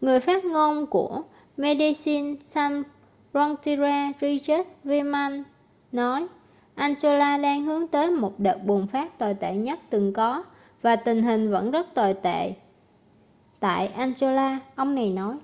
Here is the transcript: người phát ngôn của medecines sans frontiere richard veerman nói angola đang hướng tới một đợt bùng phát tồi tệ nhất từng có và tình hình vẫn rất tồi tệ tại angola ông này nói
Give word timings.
người 0.00 0.20
phát 0.20 0.44
ngôn 0.44 0.86
của 0.86 1.22
medecines 1.56 2.42
sans 2.44 2.86
frontiere 3.32 4.12
richard 4.20 4.68
veerman 4.84 5.44
nói 5.92 6.26
angola 6.74 7.36
đang 7.38 7.64
hướng 7.64 7.88
tới 7.88 8.10
một 8.10 8.34
đợt 8.40 8.58
bùng 8.64 8.86
phát 8.86 9.18
tồi 9.18 9.34
tệ 9.40 9.52
nhất 9.54 9.78
từng 9.90 10.12
có 10.12 10.44
và 10.82 10.96
tình 10.96 11.22
hình 11.22 11.50
vẫn 11.50 11.70
rất 11.70 11.86
tồi 11.94 12.14
tệ 12.22 12.52
tại 13.60 13.86
angola 13.86 14.58
ông 14.74 14.94
này 14.94 15.10
nói 15.10 15.38